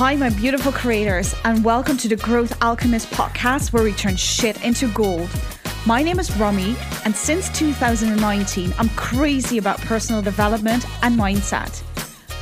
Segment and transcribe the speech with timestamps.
[0.00, 4.64] Hi, my beautiful creators, and welcome to the Growth Alchemist podcast where we turn shit
[4.64, 5.28] into gold.
[5.84, 11.82] My name is Romy, and since 2019, I'm crazy about personal development and mindset.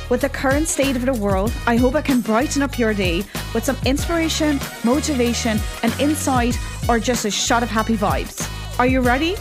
[0.09, 3.25] With the current state of the world, I hope I can brighten up your day
[3.53, 8.39] with some inspiration, motivation, and insight, or just a shot of happy vibes.
[8.79, 9.35] Are you ready?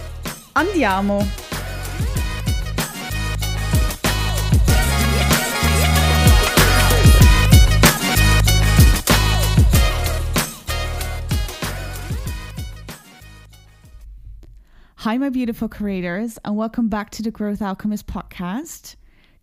[0.56, 1.47] Andiamo!
[15.08, 18.96] Hi, my beautiful creators, and welcome back to the Growth Alchemist podcast.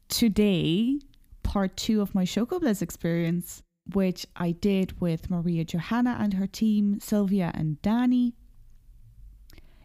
[0.10, 1.00] Today,
[1.42, 3.64] part two of my Choco Bliss experience,
[3.96, 8.36] which I did with Maria Johanna and her team, Sylvia and Danny.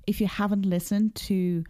[0.06, 1.64] If you haven't listened to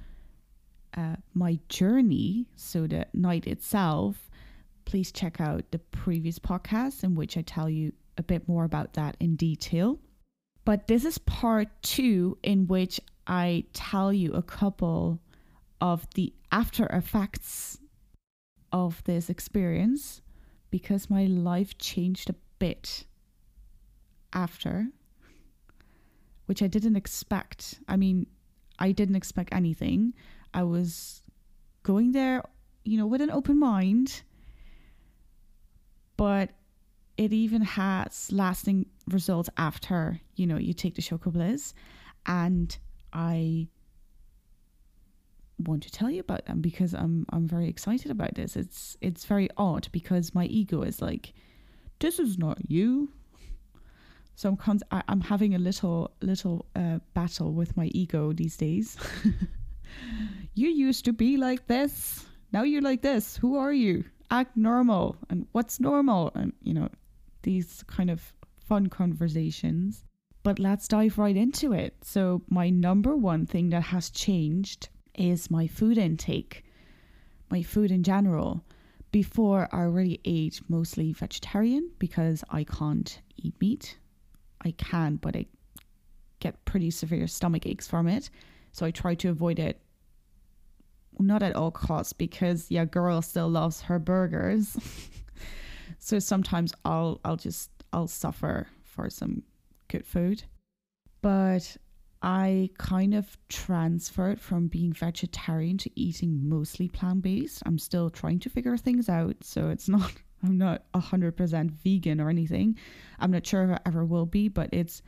[0.97, 4.28] uh, my journey, so the night itself,
[4.86, 8.95] please check out the previous podcast in which I tell you a bit more about
[8.95, 10.00] that in detail.
[10.64, 13.00] But this is part two, in which
[13.31, 15.20] I tell you a couple
[15.81, 17.78] of the after effects
[18.73, 20.20] of this experience
[20.70, 23.06] because my life changed a bit
[24.33, 24.89] after,
[26.47, 27.78] which I didn't expect.
[27.86, 28.27] I mean,
[28.81, 30.12] I didn't expect anything.
[30.53, 31.23] I was
[31.84, 32.42] going there,
[32.84, 34.23] you know, with an open mind,
[36.17, 36.51] but
[37.17, 41.75] it even has lasting results after, you know, you take the Choco Bliss.
[42.27, 42.77] And
[43.12, 43.69] I
[45.66, 48.56] want to tell you about them because I'm I'm very excited about this.
[48.56, 51.33] It's it's very odd because my ego is like,
[51.98, 53.11] this is not you.
[54.34, 58.97] So I'm I, am having a little little uh, battle with my ego these days.
[60.55, 62.24] you used to be like this.
[62.52, 63.36] Now you're like this.
[63.36, 64.05] Who are you?
[64.30, 65.17] Act normal.
[65.28, 66.33] And what's normal?
[66.34, 66.89] And you know,
[67.42, 68.33] these kind of
[68.67, 70.05] fun conversations.
[70.42, 71.96] But let's dive right into it.
[72.02, 76.64] So, my number one thing that has changed is my food intake,
[77.51, 78.64] my food in general.
[79.12, 83.98] Before, I already ate mostly vegetarian because I can't eat meat.
[84.64, 85.46] I can, but I
[86.39, 88.30] get pretty severe stomach aches from it.
[88.73, 89.83] So, I try to avoid it
[91.18, 94.77] not at all costs because yeah girl still loves her burgers
[95.98, 99.42] so sometimes i'll i'll just i'll suffer for some
[99.90, 100.45] good food.
[101.20, 101.77] But
[102.23, 107.62] I kind of transferred from being vegetarian to eating mostly plant based.
[107.67, 109.36] I'm still trying to figure things out.
[109.42, 110.12] So it's not,
[110.42, 112.77] I'm not 100% vegan or anything.
[113.18, 115.02] I'm not sure if I ever will be, but it's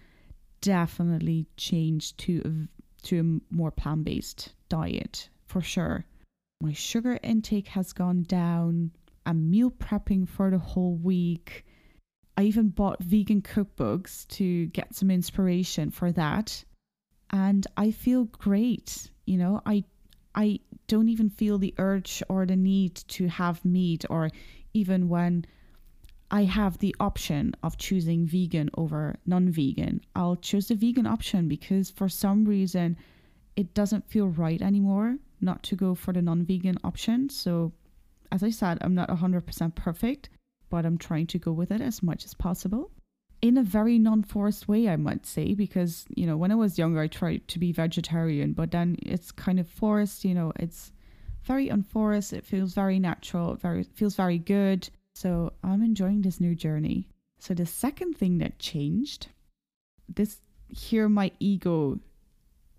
[0.60, 6.06] definitely changed to a, to a more plant based diet for sure.
[6.62, 8.92] My sugar intake has gone down.
[9.26, 11.64] I'm meal prepping for the whole week.
[12.36, 16.64] I even bought vegan cookbooks to get some inspiration for that.
[17.30, 19.10] And I feel great.
[19.26, 19.84] You know, I
[20.34, 24.30] I don't even feel the urge or the need to have meat or
[24.72, 25.44] even when
[26.30, 31.90] I have the option of choosing vegan over non-vegan, I'll choose the vegan option because
[31.90, 32.96] for some reason
[33.54, 37.28] it doesn't feel right anymore not to go for the non-vegan option.
[37.28, 37.72] So
[38.30, 40.30] as I said, I'm not 100% perfect,
[40.72, 42.90] but I'm trying to go with it as much as possible.
[43.42, 46.78] In a very non forced way, I might say, because, you know, when I was
[46.78, 50.90] younger, I tried to be vegetarian, but then it's kind of forced, you know, it's
[51.42, 52.32] very unforced.
[52.32, 54.88] It feels very natural, very feels very good.
[55.14, 57.06] So I'm enjoying this new journey.
[57.38, 59.28] So the second thing that changed,
[60.08, 62.00] this here my ego,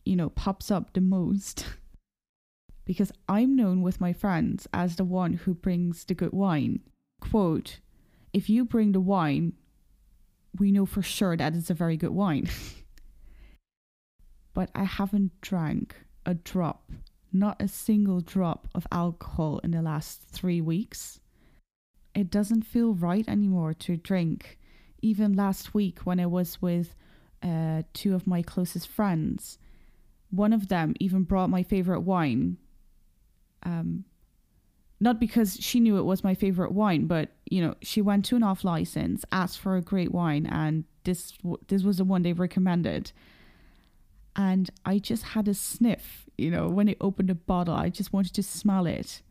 [0.04, 1.68] you know, pops up the most.
[2.86, 6.82] because I'm known with my friends as the one who brings the good wine.
[7.24, 7.80] Quote,
[8.34, 9.54] if you bring the wine,
[10.60, 12.50] we know for sure that it's a very good wine.
[14.54, 15.96] but I haven't drank
[16.26, 16.92] a drop,
[17.32, 21.22] not a single drop of alcohol in the last three weeks.
[22.14, 24.60] It doesn't feel right anymore to drink.
[25.02, 26.94] Even last week, when I was with
[27.42, 29.58] uh, two of my closest friends,
[30.30, 32.58] one of them even brought my favorite wine.
[33.64, 34.04] Um,
[35.04, 38.38] not because she knew it was my favorite wine, but you know, she went to
[38.38, 41.34] an off license, asked for a great wine, and this
[41.68, 43.12] this was the one they recommended.
[44.36, 48.14] And I just had a sniff, you know, when they opened the bottle, I just
[48.14, 49.22] wanted to smell it.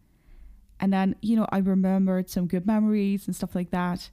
[0.78, 4.10] And then, you know, I remembered some good memories and stuff like that.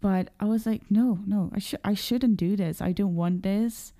[0.00, 2.82] But I was like, no, no, I should I shouldn't do this.
[2.82, 3.94] I don't want this.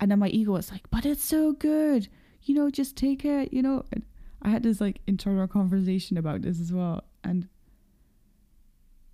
[0.00, 2.08] And then my ego was like, but it's so good.
[2.42, 3.84] You know, just take it, you know.
[3.92, 4.04] And
[4.42, 7.04] I had this like internal conversation about this as well.
[7.24, 7.48] And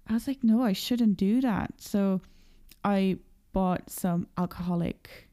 [0.07, 1.75] I was like, no, I shouldn't do that.
[1.79, 2.21] So
[2.85, 3.19] I
[3.53, 5.29] bought some alcoholic,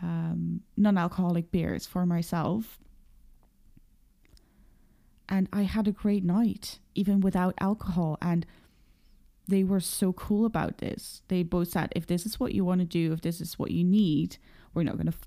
[0.00, 2.78] um, non alcoholic beers for myself.
[5.28, 8.18] And I had a great night, even without alcohol.
[8.20, 8.46] And
[9.48, 11.22] they were so cool about this.
[11.28, 13.70] They both said, if this is what you want to do, if this is what
[13.72, 14.38] you need,
[14.72, 15.18] we're not going to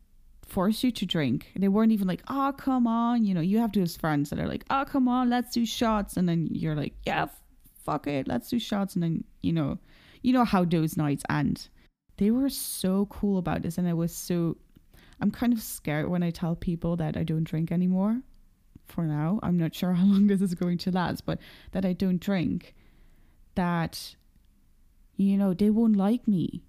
[0.46, 1.52] force you to drink.
[1.56, 3.26] They weren't even like, oh, come on.
[3.26, 6.18] You know, you have those friends that are like, oh, come on, let's do shots.
[6.18, 7.28] And then you're like, yeah,
[7.84, 8.96] fuck it, let's do shots.
[8.96, 9.80] And then, you know,
[10.22, 11.68] you know how those nights end.
[12.18, 13.78] They were so cool about this.
[13.78, 14.58] And I was so,
[15.20, 18.22] I'm kind of scared when I tell people that I don't drink anymore
[18.86, 19.40] for now.
[19.44, 21.40] I'm not sure how long this is going to last, but
[21.72, 22.76] that I don't drink,
[23.56, 24.16] that,
[25.16, 26.64] you know, they won't like me.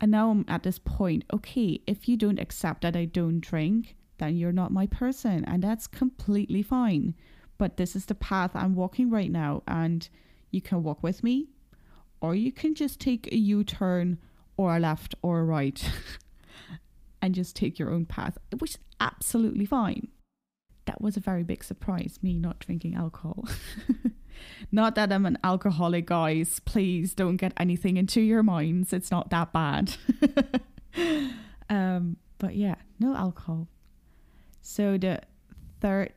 [0.00, 3.96] And now I'm at this point, okay, if you don't accept that I don't drink,
[4.18, 5.44] then you're not my person.
[5.44, 7.14] And that's completely fine.
[7.56, 9.62] But this is the path I'm walking right now.
[9.66, 10.08] And
[10.50, 11.48] you can walk with me,
[12.20, 14.18] or you can just take a U turn
[14.56, 15.90] or a left or a right
[17.22, 20.08] and just take your own path, which is absolutely fine
[20.88, 23.46] that was a very big surprise, me not drinking alcohol.
[24.72, 26.60] not that I'm an alcoholic, guys.
[26.64, 28.92] Please don't get anything into your minds.
[28.92, 29.94] It's not that bad.
[31.70, 33.68] um, but yeah, no alcohol.
[34.62, 35.20] So the
[35.80, 36.12] third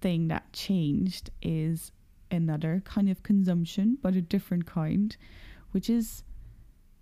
[0.00, 1.92] thing that changed is
[2.30, 5.16] another kind of consumption, but a different kind,
[5.70, 6.22] which is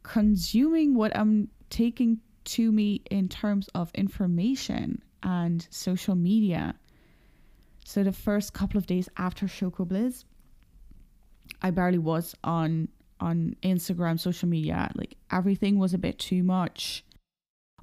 [0.02, 6.74] consuming what I'm taking to me in terms of information and social media.
[7.84, 10.24] So the first couple of days after Choco Bliss,
[11.60, 12.88] I barely was on
[13.20, 14.90] on Instagram, social media.
[14.94, 17.04] Like everything was a bit too much.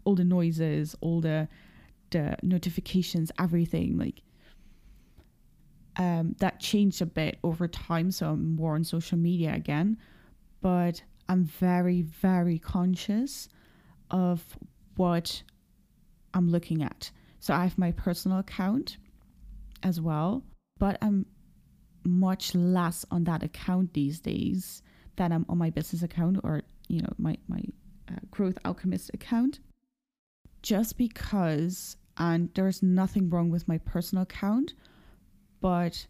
[0.04, 1.48] All the noises, all the
[2.12, 4.22] the notifications, everything like
[5.98, 8.12] um, that changed a bit over time.
[8.12, 9.98] So I'm more on social media again,
[10.62, 13.50] but I'm very, very conscious
[14.10, 14.58] of
[14.96, 15.44] what
[16.34, 17.12] I'm looking at.
[17.40, 18.98] So I have my personal account
[19.84, 20.44] as well,
[20.80, 21.26] but I'm
[22.10, 24.82] much less on that account these days
[25.16, 27.62] than I'm on my business account or you know my my
[28.10, 29.60] uh, growth alchemist account.
[30.62, 34.74] Just because and there's nothing wrong with my personal account
[35.62, 36.08] but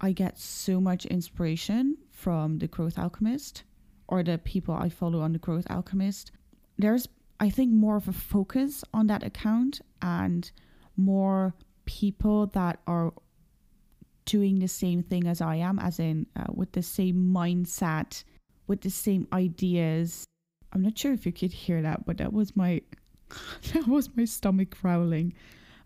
[0.00, 3.64] I get so much inspiration from the growth alchemist
[4.06, 6.30] or the people I follow on the growth alchemist.
[6.78, 7.08] There's
[7.40, 10.50] I think more of a focus on that account and
[10.96, 11.54] more
[11.84, 13.12] people that are
[14.28, 18.22] doing the same thing as I am, as in uh, with the same mindset,
[18.66, 20.26] with the same ideas.
[20.72, 22.82] I'm not sure if you could hear that, but that was my
[23.72, 25.32] that was my stomach growling.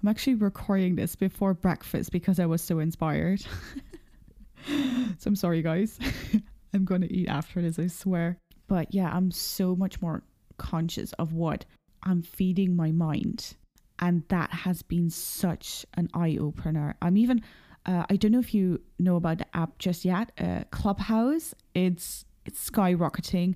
[0.02, 3.40] I'm actually recording this before breakfast because I was so inspired.
[4.66, 6.00] so I'm sorry, guys.
[6.74, 8.38] I'm gonna eat after this, I swear.
[8.66, 10.24] But yeah, I'm so much more
[10.58, 11.64] conscious of what
[12.02, 13.54] I'm feeding my mind
[14.02, 16.96] and that has been such an eye opener.
[17.00, 17.40] I'm even
[17.84, 20.32] uh, I don't know if you know about the app just yet.
[20.38, 23.54] Uh, Clubhouse, it's it's skyrocketing.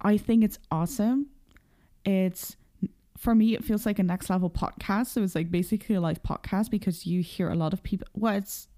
[0.00, 1.28] I think it's awesome.
[2.04, 2.56] It's
[3.16, 5.06] for me, it feels like a next level podcast.
[5.06, 8.06] So it's like basically a live podcast because you hear a lot of people.
[8.14, 8.68] Well, it's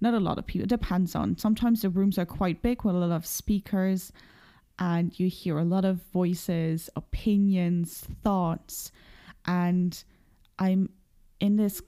[0.00, 0.64] not a lot of people.
[0.64, 1.36] It depends on.
[1.36, 4.12] Sometimes the rooms are quite big with a lot of speakers,
[4.78, 8.90] and you hear a lot of voices, opinions, thoughts,
[9.44, 10.02] and
[10.58, 10.90] I'm
[11.40, 11.82] in this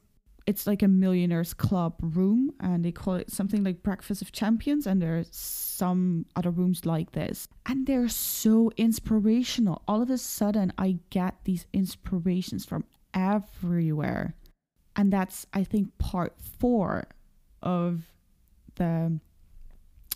[0.51, 4.85] it's like a millionaires club room and they call it something like breakfast of champions
[4.85, 10.73] and there's some other rooms like this and they're so inspirational all of a sudden
[10.77, 14.35] i get these inspirations from everywhere
[14.97, 17.07] and that's i think part 4
[17.63, 18.03] of
[18.75, 19.21] the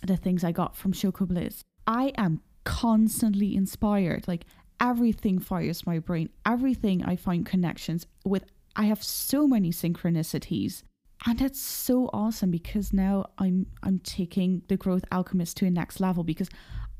[0.03, 4.45] the things i got from Choco Bliss i am constantly inspired like
[4.79, 6.29] everything fires my brain.
[6.45, 8.43] Everything I find connections with.
[8.75, 10.83] I have so many synchronicities.
[11.25, 15.99] And that's so awesome because now I'm I'm taking the growth alchemist to a next
[15.99, 16.49] level because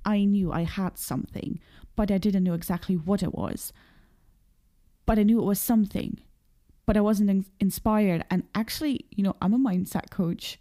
[0.05, 1.60] I knew I had something,
[1.96, 3.74] but I didn't know exactly what it was.
[5.05, 6.20] But I knew it was something,
[6.86, 8.24] but I wasn't in- inspired.
[8.32, 10.60] And actually, you know, I'm a mindset coach.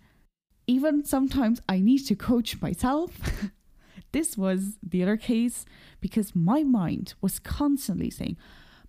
[0.66, 3.50] Even sometimes I need to coach myself
[4.14, 5.66] This was the other case
[6.00, 8.36] because my mind was constantly saying,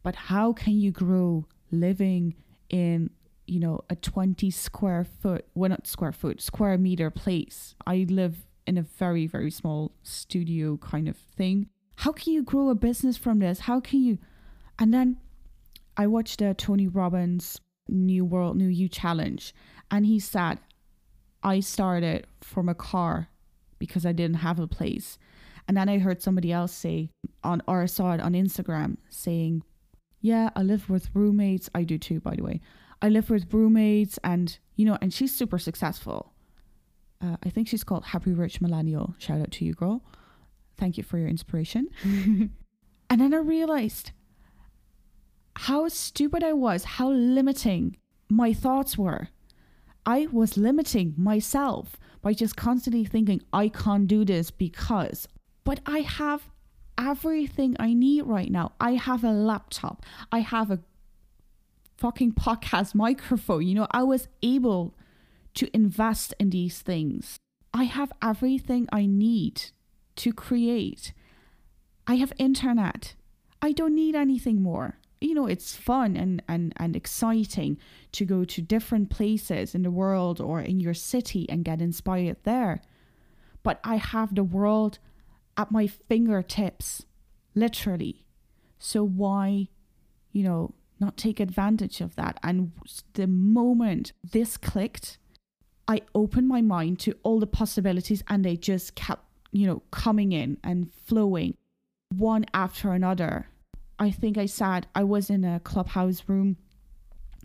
[0.03, 2.35] but how can you grow living
[2.69, 3.09] in,
[3.47, 7.75] you know, a 20 square foot, well, not square foot, square meter place?
[7.85, 11.69] I live in a very, very small studio kind of thing.
[11.97, 13.59] How can you grow a business from this?
[13.61, 14.17] How can you?
[14.77, 15.17] And then
[15.95, 19.53] I watched the Tony Robbins New World, New You challenge,
[19.91, 20.59] and he said,
[21.43, 23.29] I started from a car
[23.77, 25.17] because I didn't have a place.
[25.67, 27.09] And then I heard somebody else say
[27.43, 29.63] on or saw it on Instagram saying,
[30.25, 31.69] Yeah, I live with roommates.
[31.75, 32.59] I do too, by the way.
[32.99, 36.33] I live with roommates and you know, and she's super successful.
[37.21, 39.13] Uh, I think she's called Happy Rich Millennial.
[39.19, 40.03] Shout out to you, girl.
[40.77, 41.89] Thank you for your inspiration.
[42.03, 44.13] and then I realized
[45.57, 47.95] how stupid I was, how limiting
[48.27, 49.27] my thoughts were.
[50.07, 55.27] I was limiting myself by just constantly thinking, I can't do this because.
[55.63, 56.49] But I have
[56.97, 58.73] everything I need right now.
[58.79, 60.79] I have a laptop, I have a
[61.97, 63.67] fucking podcast microphone.
[63.67, 64.95] You know, I was able
[65.55, 67.37] to invest in these things.
[67.73, 69.71] I have everything I need
[70.17, 71.13] to create.
[72.07, 73.15] I have internet.
[73.61, 74.97] I don't need anything more.
[75.19, 77.77] You know, it's fun and, and, and exciting
[78.11, 82.37] to go to different places in the world or in your city and get inspired
[82.43, 82.81] there.
[83.63, 84.99] But I have the world
[85.57, 87.05] at my fingertips,
[87.53, 88.25] literally.
[88.77, 89.69] So why,
[90.31, 92.39] you know, not take advantage of that?
[92.43, 92.71] And
[93.13, 95.17] the moment this clicked,
[95.87, 100.31] I opened my mind to all the possibilities and they just kept, you know, coming
[100.31, 101.55] in and flowing
[102.09, 103.47] one after another.
[103.97, 106.57] I think I sat, I was in a clubhouse room,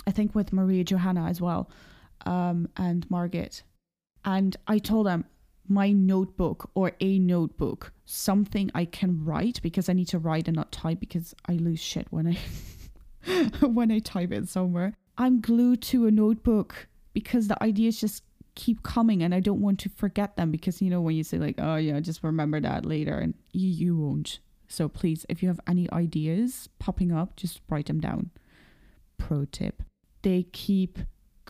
[0.07, 1.71] I think with Maria Johanna as well,
[2.27, 3.63] um, and Margaret.
[4.25, 5.25] And I told them
[5.71, 10.57] my notebook or a notebook, something I can write because I need to write and
[10.57, 12.39] not type because I lose shit when I
[13.67, 14.95] when I type it somewhere.
[15.17, 18.25] I'm glued to a notebook because the ideas just
[18.57, 21.39] keep coming and I don't want to forget them because you know when you say
[21.39, 25.49] like oh yeah just remember that later and you, you won't so please if you
[25.49, 28.31] have any ideas popping up just write them down
[29.19, 29.83] pro tip
[30.23, 30.99] they keep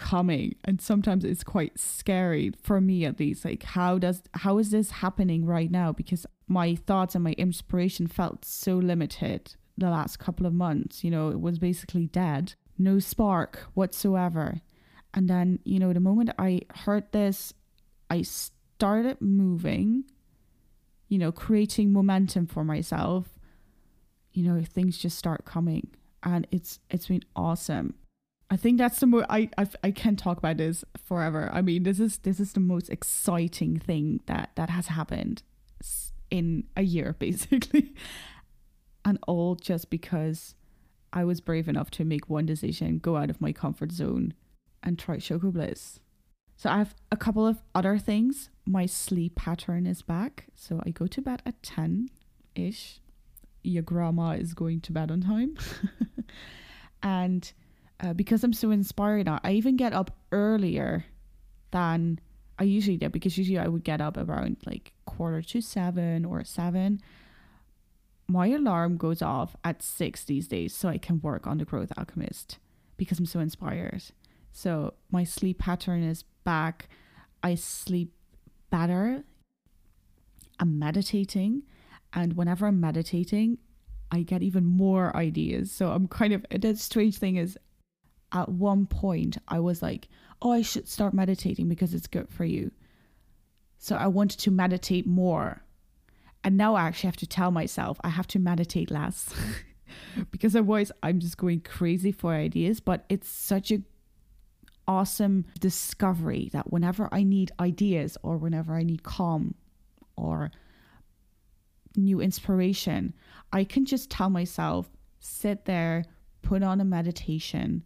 [0.00, 4.71] coming and sometimes it's quite scary for me at least like how does how is
[4.71, 10.19] this happening right now because my thoughts and my inspiration felt so limited the last
[10.19, 14.62] couple of months you know it was basically dead no spark whatsoever
[15.14, 17.52] and then, you know, the moment I heard this,
[18.09, 20.04] I started moving,
[21.09, 23.26] you know, creating momentum for myself.
[24.33, 25.88] You know, things just start coming
[26.23, 27.95] and it's it's been awesome.
[28.50, 31.49] I think that's the most I, I I can't talk about this forever.
[31.52, 35.42] I mean, this is this is the most exciting thing that that has happened
[36.30, 37.95] in a year basically.
[39.04, 40.54] and all just because
[41.12, 44.35] I was brave enough to make one decision, go out of my comfort zone
[44.83, 46.00] and try Choco Bliss.
[46.57, 48.50] So I have a couple of other things.
[48.66, 50.47] My sleep pattern is back.
[50.54, 52.11] So I go to bed at 10
[52.54, 53.00] ish.
[53.62, 55.57] Your grandma is going to bed on time.
[57.02, 57.52] and
[58.02, 61.04] uh, because I'm so inspired now, I even get up earlier
[61.71, 62.19] than
[62.59, 66.45] I usually do because usually I would get up around like quarter to seven or
[66.45, 67.00] seven.
[68.28, 71.92] My alarm goes off at six these days so I can work on the Growth
[71.97, 72.59] Alchemist
[72.97, 74.02] because I'm so inspired.
[74.52, 76.88] So my sleep pattern is back.
[77.42, 78.12] I sleep
[78.71, 79.25] better.
[80.59, 81.62] I'm meditating.
[82.12, 83.59] And whenever I'm meditating,
[84.11, 85.71] I get even more ideas.
[85.71, 87.57] So I'm kind of, the strange thing is,
[88.32, 90.08] at one point, I was like,
[90.42, 92.70] oh, I should start meditating because it's good for you.
[93.78, 95.62] So I wanted to meditate more.
[96.44, 99.34] And now I actually have to tell myself I have to meditate less
[100.30, 102.80] because otherwise I'm just going crazy for ideas.
[102.80, 103.82] But it's such a
[104.87, 109.54] awesome discovery that whenever I need ideas or whenever I need calm
[110.16, 110.50] or
[111.96, 113.14] new inspiration,
[113.52, 116.04] I can just tell myself, sit there,
[116.42, 117.84] put on a meditation,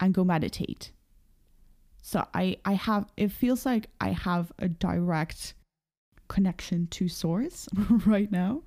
[0.00, 0.92] and go meditate.
[2.02, 5.54] So I, I have, it feels like I have a direct
[6.28, 7.68] connection to source
[8.06, 8.62] right now.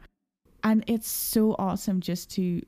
[0.63, 2.62] And it's so awesome just to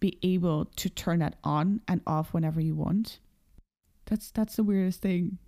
[0.00, 3.20] be able to turn that on and off whenever you want.
[4.06, 5.38] That's that's the weirdest thing.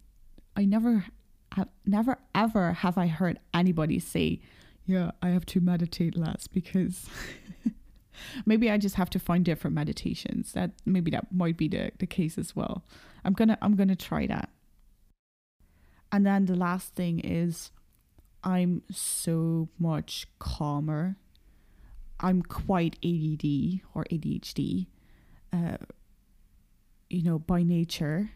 [0.57, 1.05] I never
[1.53, 4.41] have never ever have I heard anybody say,
[4.87, 7.11] "Yeah, I have to meditate less," because
[8.47, 10.53] maybe I just have to find different meditations.
[10.53, 12.85] That maybe that might be the, the case as well.
[13.25, 14.51] I'm gonna I'm gonna try that.
[16.13, 17.71] And then the last thing is
[18.43, 21.17] I'm so much calmer.
[22.21, 24.87] I'm quite ADD or ADHD,
[25.53, 25.79] uh,
[27.11, 28.31] you know, by nature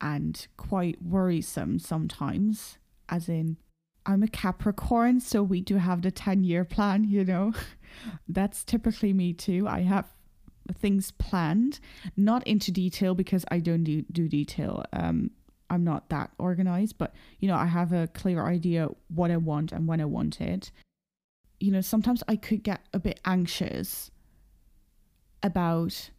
[0.00, 2.78] and quite worrisome sometimes,
[3.08, 3.56] as in,
[4.08, 7.52] I'm a Capricorn, so we do have the 10 year plan, you know.
[8.28, 9.68] That's typically me too.
[9.68, 10.06] I have
[10.72, 11.78] things planned,
[12.16, 14.82] not into detail because I don't do, do detail.
[14.94, 15.30] Um,
[15.68, 19.72] I'm not that organized, but you know, I have a clear idea what I want
[19.72, 20.70] and when I want it.
[21.60, 24.10] You know, sometimes I could get a bit anxious
[25.42, 26.10] about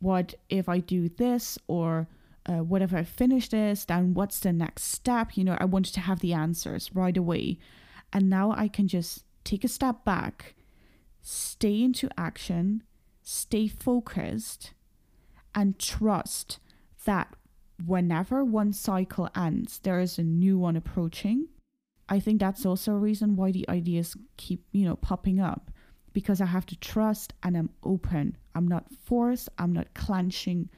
[0.00, 2.08] what if I do this or
[2.46, 5.36] uh, what if I finish this, then what's the next step?
[5.36, 7.58] You know, I wanted to have the answers right away.
[8.12, 10.54] And now I can just take a step back,
[11.20, 12.82] stay into action,
[13.22, 14.72] stay focused,
[15.54, 16.58] and trust
[17.04, 17.34] that
[17.84, 21.48] whenever one cycle ends, there is a new one approaching.
[22.08, 25.70] I think that's also a reason why the ideas keep, you know, popping up
[26.12, 28.36] because I have to trust and I'm open.
[28.54, 30.68] I'm not forced, I'm not clenching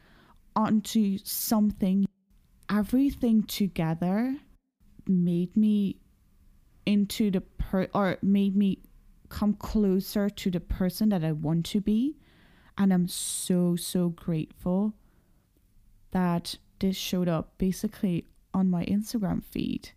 [0.57, 2.07] onto something.
[2.71, 4.37] Everything together
[5.07, 5.97] made me
[6.87, 8.79] into the per or made me
[9.29, 12.17] come closer to the person that I want to be.
[12.79, 14.95] And I'm so, so grateful
[16.11, 19.91] that this showed up basically on my Instagram feed.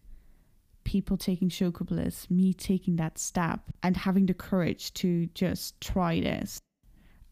[0.84, 6.20] People taking Choco Bliss, me taking that step and having the courage to just try
[6.20, 6.60] this.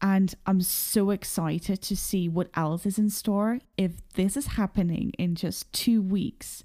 [0.00, 3.60] And I'm so excited to see what else is in store.
[3.76, 6.64] If this is happening in just two weeks,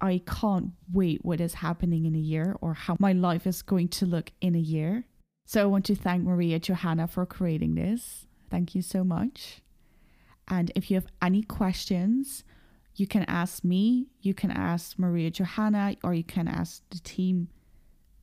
[0.00, 3.88] I can't wait what is happening in a year or how my life is going
[3.88, 5.04] to look in a year.
[5.46, 8.26] So I want to thank Maria Johanna for creating this.
[8.50, 9.60] Thank you so much.
[10.48, 12.44] And if you have any questions,
[12.96, 17.48] you can ask me, you can ask Maria Johanna, or you can ask the team,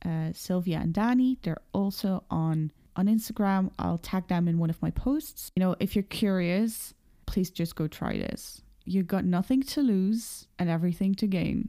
[0.04, 1.38] uh, Sylvia and Danny.
[1.42, 3.70] They're also on on Instagram.
[3.78, 5.50] I'll tag them in one of my posts.
[5.56, 6.94] You know, if you're curious,
[7.26, 8.62] please just go try this.
[8.84, 11.68] You've got nothing to lose and everything to gain.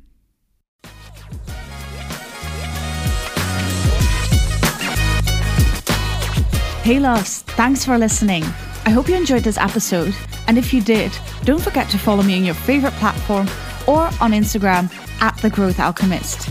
[6.83, 8.43] Hey loves, thanks for listening.
[8.85, 10.13] I hope you enjoyed this episode,
[10.49, 11.13] and if you did,
[11.45, 13.47] don't forget to follow me on your favorite platform
[13.87, 16.49] or on Instagram at The Growth Alchemist.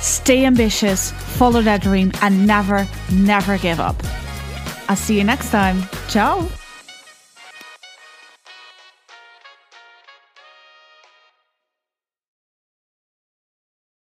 [0.00, 3.96] Stay ambitious, follow that dream, and never, never give up.
[4.88, 5.82] I'll see you next time.
[6.08, 6.48] Ciao.